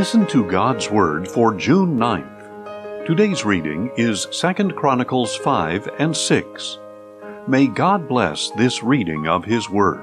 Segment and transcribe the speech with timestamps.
[0.00, 3.04] Listen to God's Word for June 9th.
[3.06, 6.78] Today's reading is 2 Chronicles 5 and 6.
[7.46, 10.00] May God bless this reading of His Word.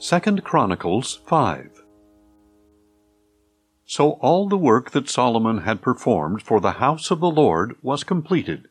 [0.00, 1.82] 2 Chronicles 5
[3.84, 8.04] So all the work that Solomon had performed for the house of the Lord was
[8.04, 8.68] completed.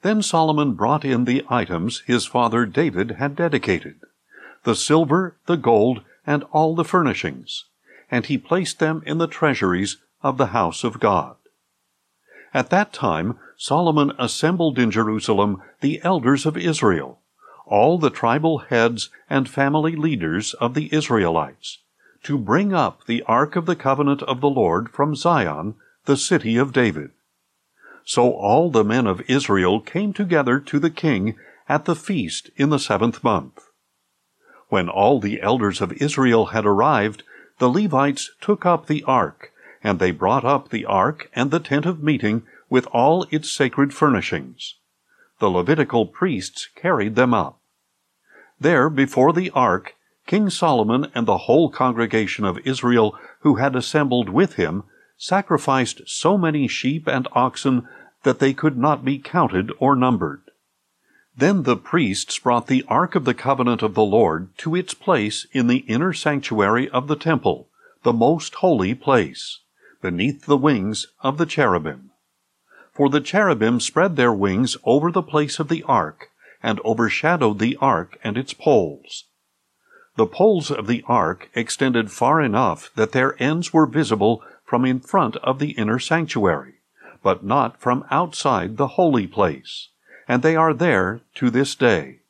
[0.00, 3.96] Then Solomon brought in the items his father David had dedicated
[4.64, 7.64] the silver, the gold, and all the furnishings,
[8.10, 11.36] and he placed them in the treasuries of the house of God.
[12.54, 17.20] At that time Solomon assembled in Jerusalem the elders of Israel,
[17.66, 21.78] all the tribal heads and family leaders of the Israelites,
[22.24, 26.56] to bring up the ark of the covenant of the Lord from Zion, the city
[26.56, 27.10] of David.
[28.04, 31.36] So all the men of Israel came together to the king
[31.68, 33.68] at the feast in the seventh month.
[34.72, 37.24] When all the elders of Israel had arrived,
[37.58, 39.52] the Levites took up the ark,
[39.84, 43.92] and they brought up the ark and the tent of meeting with all its sacred
[43.92, 44.76] furnishings.
[45.40, 47.60] The Levitical priests carried them up.
[48.58, 49.94] There, before the ark,
[50.26, 54.84] King Solomon and the whole congregation of Israel who had assembled with him
[55.18, 57.86] sacrificed so many sheep and oxen
[58.22, 60.40] that they could not be counted or numbered.
[61.34, 65.46] Then the priests brought the ark of the covenant of the Lord to its place
[65.52, 67.68] in the inner sanctuary of the temple,
[68.02, 69.60] the most holy place,
[70.02, 72.10] beneath the wings of the cherubim.
[72.92, 76.28] For the cherubim spread their wings over the place of the ark,
[76.62, 79.24] and overshadowed the ark and its poles.
[80.16, 85.00] The poles of the ark extended far enough that their ends were visible from in
[85.00, 86.74] front of the inner sanctuary,
[87.22, 89.88] but not from outside the holy place
[90.28, 92.20] and they are there to this day.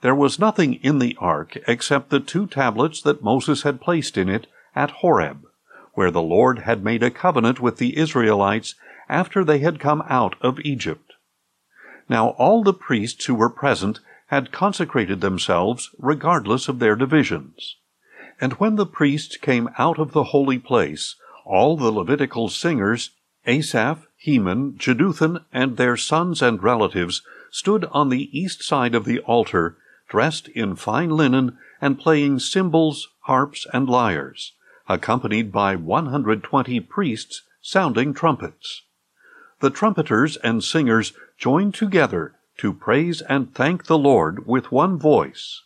[0.00, 4.28] There was nothing in the ark except the two tablets that Moses had placed in
[4.28, 5.46] it at Horeb,
[5.94, 8.74] where the Lord had made a covenant with the Israelites
[9.08, 11.14] after they had come out of Egypt.
[12.08, 17.76] Now all the priests who were present had consecrated themselves regardless of their divisions.
[18.40, 23.10] And when the priests came out of the holy place, all the Levitical singers,
[23.46, 27.20] Asaph, Heman, Jeduthun, and their sons and relatives
[27.50, 29.76] stood on the east side of the altar,
[30.08, 34.52] dressed in fine linen and playing cymbals, harps, and lyres,
[34.88, 38.80] accompanied by 120 priests sounding trumpets.
[39.60, 45.60] The trumpeters and singers joined together to praise and thank the Lord with one voice.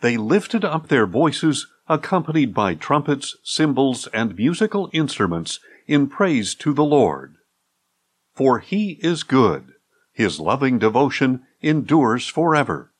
[0.00, 6.74] They lifted up their voices, accompanied by trumpets, cymbals, and musical instruments, in praise to
[6.74, 7.36] the Lord
[8.34, 9.72] for he is good.
[10.12, 12.92] His loving devotion endures forever.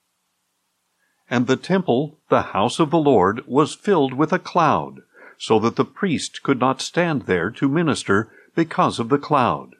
[1.28, 5.00] And the temple, the house of the Lord, was filled with a cloud,
[5.38, 9.74] so that the priest could not stand there to minister because of the cloud.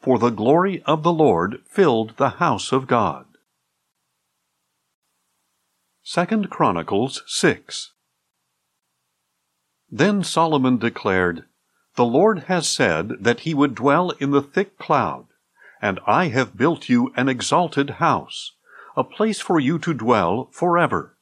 [0.00, 3.26] For the glory of the Lord filled the house of God.
[6.04, 7.92] 2 Chronicles 6
[9.90, 11.44] Then Solomon declared,
[11.96, 15.26] the Lord has said that he would dwell in the thick cloud,
[15.82, 18.52] and I have built you an exalted house,
[18.96, 21.16] a place for you to dwell forever.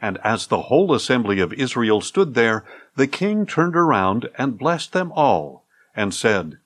[0.00, 2.64] And as the whole assembly of Israel stood there,
[2.96, 6.58] the king turned around and blessed them all, and said,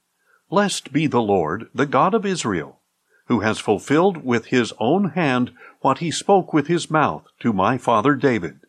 [0.49, 2.81] Blessed be the Lord, the God of Israel,
[3.27, 7.79] who has fulfilled with his own hand what he spoke with his mouth to my
[7.79, 8.61] father David,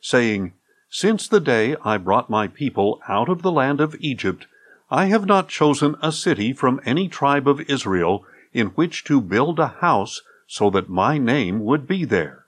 [0.00, 0.52] saying,
[0.90, 4.46] since the day I brought my people out of the land of Egypt,
[4.90, 9.58] I have not chosen a city from any tribe of Israel in which to build
[9.58, 12.46] a house so that my name would be there.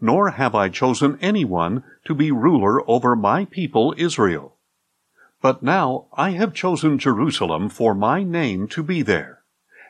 [0.00, 4.56] Nor have I chosen anyone to be ruler over my people Israel.
[5.42, 9.42] But now I have chosen Jerusalem for my name to be there,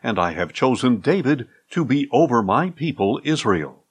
[0.03, 3.84] and I have chosen David to be over my people Israel.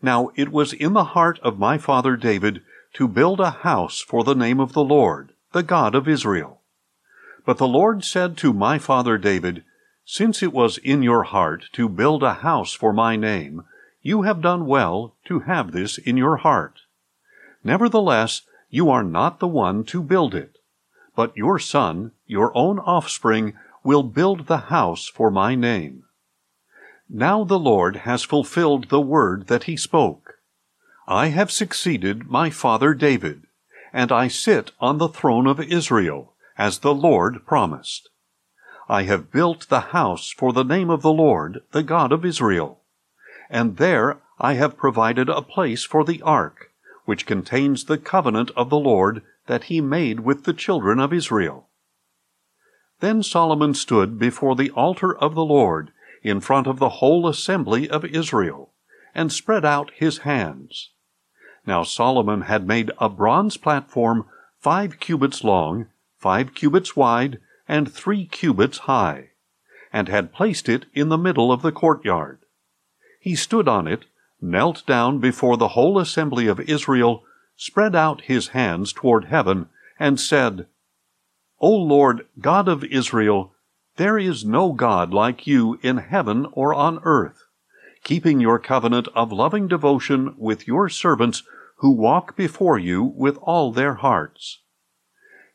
[0.00, 2.62] Now it was in the heart of my father David
[2.96, 6.62] to build a house for the name of the Lord, the God of Israel.
[7.44, 9.64] But the Lord said to my father David,
[10.06, 13.64] Since it was in your heart to build a house for my name,
[14.00, 16.80] you have done well to have this in your heart.
[17.62, 18.40] Nevertheless,
[18.70, 20.56] you are not the one to build it,
[21.14, 23.52] but your son, your own offspring,
[23.84, 26.04] will build the house for my name.
[27.10, 30.35] Now the Lord has fulfilled the word that he spoke.
[31.08, 33.46] I have succeeded my father David,
[33.92, 38.08] and I sit on the throne of Israel, as the Lord promised.
[38.88, 42.80] I have built the house for the name of the Lord, the God of Israel.
[43.48, 46.72] And there I have provided a place for the ark,
[47.04, 51.68] which contains the covenant of the Lord that he made with the children of Israel.
[52.98, 55.92] Then Solomon stood before the altar of the Lord
[56.24, 58.72] in front of the whole assembly of Israel,
[59.14, 60.90] and spread out his hands.
[61.66, 64.26] Now Solomon had made a bronze platform
[64.60, 65.86] five cubits long,
[66.16, 69.30] five cubits wide, and three cubits high,
[69.92, 72.38] and had placed it in the middle of the courtyard.
[73.20, 74.04] He stood on it,
[74.40, 77.24] knelt down before the whole assembly of Israel,
[77.56, 80.66] spread out his hands toward heaven, and said,
[81.58, 83.54] O Lord, God of Israel,
[83.96, 87.44] there is no God like you in heaven or on earth,
[88.04, 91.42] keeping your covenant of loving devotion with your servants
[91.76, 94.60] who walk before you with all their hearts.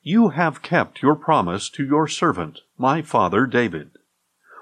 [0.04, 3.92] You have kept your promise to your servant, my father David.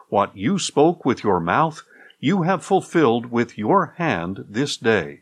[0.10, 1.84] What you spoke with your mouth,
[2.20, 5.22] you have fulfilled with your hand this day.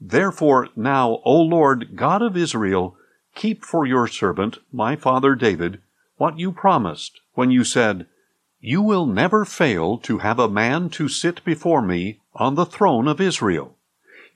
[0.00, 2.96] Therefore now, O Lord God of Israel,
[3.34, 5.80] keep for your servant, my father David,
[6.16, 8.06] what you promised when you said,
[8.60, 13.08] You will never fail to have a man to sit before me on the throne
[13.08, 13.76] of Israel,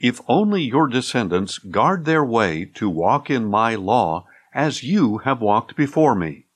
[0.01, 5.41] if only your descendants guard their way to walk in my law as you have
[5.41, 6.47] walked before me.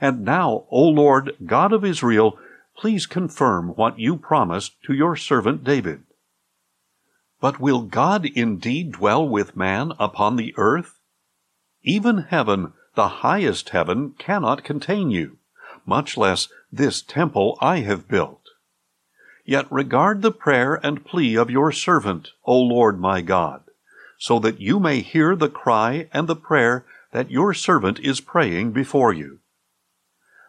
[0.00, 2.38] And now, O Lord God of Israel,
[2.76, 6.02] please confirm what you promised to your servant David.
[7.40, 10.98] But will God indeed dwell with man upon the earth?
[11.82, 15.38] Even heaven, the highest heaven, cannot contain you,
[15.84, 18.45] much less this temple I have built.
[19.48, 23.62] Yet regard the prayer and plea of your servant, O Lord my God,
[24.18, 28.72] so that you may hear the cry and the prayer that your servant is praying
[28.72, 29.38] before you.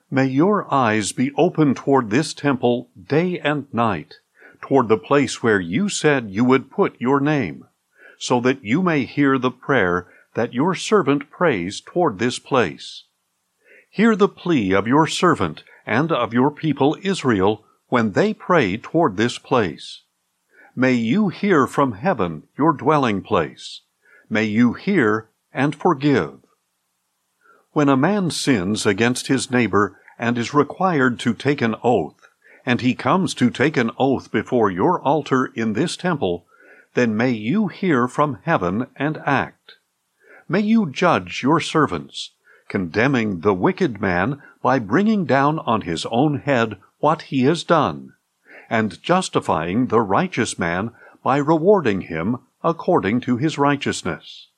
[0.09, 4.15] May your eyes be open toward this temple day and night,
[4.61, 7.65] toward the place where you said you would put your name,
[8.17, 13.03] so that you may hear the prayer that your servant prays toward this place.
[13.91, 19.17] Hear the plea of your servant and of your people Israel when they pray toward
[19.17, 20.01] this place.
[20.75, 23.81] May you hear from heaven, your dwelling place.
[24.29, 26.39] May you hear and forgive.
[27.71, 32.27] When a man sins against his neighbor and is required to take an oath,
[32.65, 36.45] and he comes to take an oath before your altar in this temple,
[36.95, 39.75] then may you hear from heaven and act.
[40.49, 42.31] May you judge your servants,
[42.67, 48.11] condemning the wicked man by bringing down on his own head what he has done,
[48.69, 50.91] and justifying the righteous man
[51.23, 54.49] by rewarding him according to his righteousness.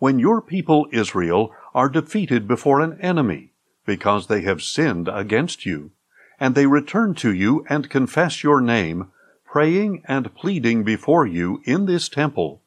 [0.00, 3.52] When your people Israel are defeated before an enemy,
[3.86, 5.92] because they have sinned against you,
[6.40, 9.12] and they return to you and confess your name,
[9.44, 12.60] praying and pleading before you in this temple,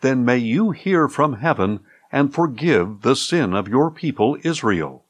[0.00, 1.80] then may you hear from heaven
[2.12, 5.05] and forgive the sin of your people Israel.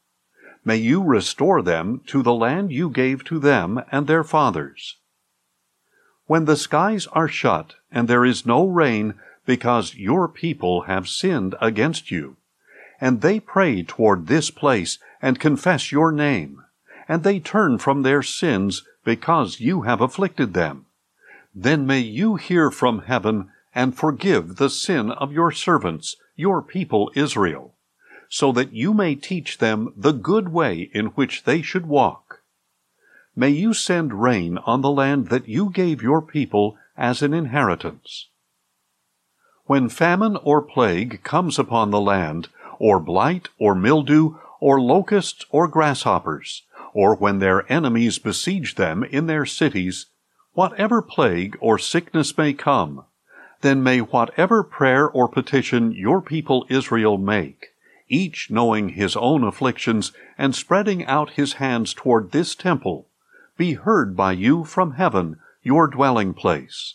[0.67, 4.97] May you restore them to the land you gave to them and their fathers.
[6.27, 9.15] When the skies are shut and there is no rain
[9.47, 12.37] because your people have sinned against you,
[13.01, 16.65] and they pray toward this place and confess your name,
[17.07, 20.87] and they turn from their sins because you have afflicted them,
[21.55, 27.13] then may you hear from heaven and forgive the sin of your servants, your people
[27.15, 27.76] Israel,
[28.29, 32.43] so that you may teach them the good way in which they should walk.
[33.35, 38.29] May you send rain on the land that you gave your people as an inheritance.
[39.67, 45.69] When famine or plague comes upon the land, or blight, or mildew, or locusts, or
[45.69, 46.63] grasshoppers,
[46.95, 50.07] or when their enemies besiege them in their cities,
[50.55, 53.05] whatever plague or sickness may come,
[53.61, 57.69] then may whatever prayer or petition your people Israel make,
[58.09, 63.09] each knowing his own afflictions and spreading out his hands toward this temple,
[63.57, 66.95] be heard by you from heaven, your dwelling place.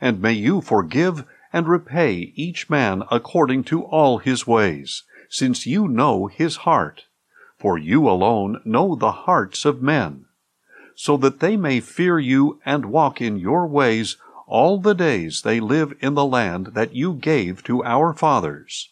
[0.00, 5.88] And may you forgive and repay each man according to all his ways, since you
[5.88, 7.04] know his heart.
[7.58, 10.24] For you alone know the hearts of men,
[10.94, 14.16] so that they may fear you and walk in your ways
[14.46, 18.90] all the days they live in the land that you gave to our fathers.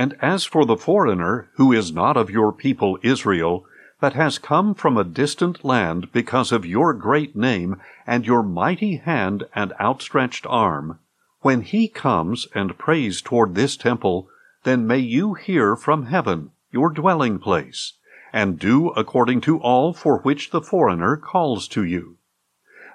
[0.00, 3.66] And as for the foreigner who is not of your people Israel,
[4.00, 8.98] but has come from a distant land because of your great name and your mighty
[8.98, 11.00] hand and outstretched arm,
[11.40, 14.28] when he comes and prays toward this temple,
[14.62, 17.94] then may you hear from heaven, your dwelling place,
[18.32, 22.18] and do according to all for which the foreigner calls to you.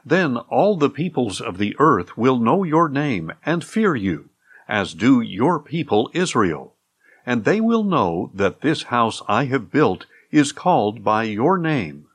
[0.05, 4.29] Then all the peoples of the earth will know your name and fear you,
[4.69, 6.69] as do your people Israel.
[7.25, 12.07] And they will know that this house I have built is called by your name.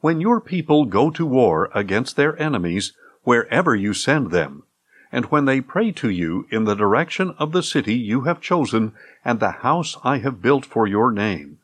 [0.00, 4.64] When your people go to war against their enemies, wherever you send them,
[5.10, 8.92] and when they pray to you in the direction of the city you have chosen
[9.24, 11.58] and the house I have built for your name,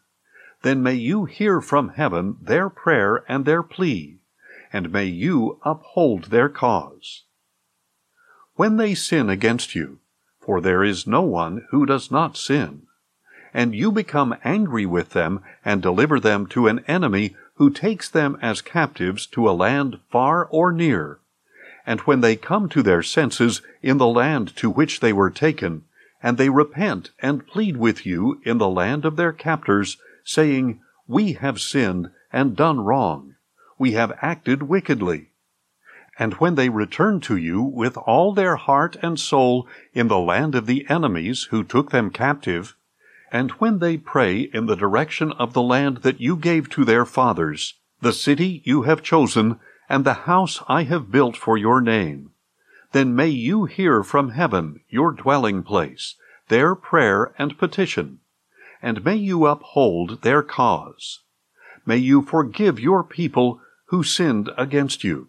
[0.63, 4.19] then may you hear from heaven their prayer and their plea,
[4.73, 7.25] and may you uphold their cause.
[8.55, 9.99] When they sin against you,
[10.45, 12.83] for there is no one who does not sin,
[13.55, 18.37] and you become angry with them and deliver them to an enemy who takes them
[18.43, 21.21] as captives to a land far or near,
[21.87, 25.85] and when they come to their senses in the land to which they were taken,
[26.23, 31.35] and they repent and plead with you in the land of their captors, saying, We
[31.35, 33.35] have sinned and done wrong,
[33.79, 35.32] we have acted wickedly.
[36.19, 40.55] And when they return to you with all their heart and soul in the land
[40.55, 42.77] of the enemies who took them captive,
[43.31, 47.07] and when they pray in the direction of the land that you gave to their
[47.07, 52.33] fathers, the city you have chosen, and the house I have built for your name,
[52.93, 56.17] then may you hear from heaven, your dwelling place,
[56.49, 58.21] their prayer and petition,
[58.83, 61.21] and may you uphold their cause.
[61.87, 65.29] May you forgive your people who sinned against you.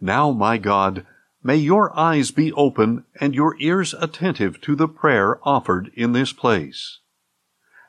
[0.00, 1.06] Now, my God,
[1.42, 6.32] may your eyes be open and your ears attentive to the prayer offered in this
[6.32, 7.00] place.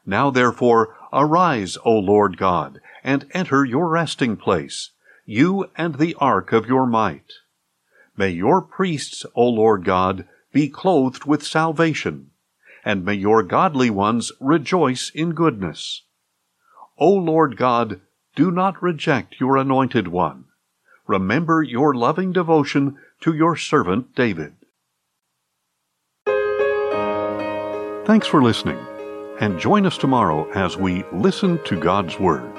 [0.05, 4.91] Now, therefore, arise, O Lord God, and enter your resting place
[5.25, 7.31] you and the ark of your might.
[8.17, 12.31] May your priests, O Lord God, be clothed with salvation,
[12.83, 16.03] and may your godly ones rejoice in goodness.
[16.97, 18.01] O Lord God,
[18.35, 20.45] do not reject your anointed one.
[21.11, 24.53] Remember your loving devotion to your servant David.
[28.05, 28.79] Thanks for listening,
[29.41, 32.49] and join us tomorrow as we listen to God's Word.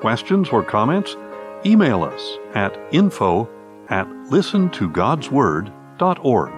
[0.00, 1.16] Questions or comments?
[1.64, 3.48] Email us at info
[3.88, 6.57] at listentogodsword.org.